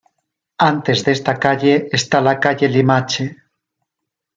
[0.71, 3.25] Antes de esta calle, está la calle Limache.